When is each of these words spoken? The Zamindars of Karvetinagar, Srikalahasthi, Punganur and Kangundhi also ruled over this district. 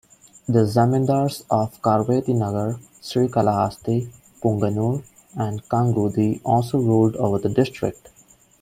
The 0.49 0.61
Zamindars 0.65 1.43
of 1.51 1.79
Karvetinagar, 1.83 2.79
Srikalahasthi, 3.03 4.09
Punganur 4.41 5.03
and 5.35 5.61
Kangundhi 5.69 6.41
also 6.43 6.79
ruled 6.79 7.15
over 7.17 7.37
this 7.37 7.53
district. 7.53 8.09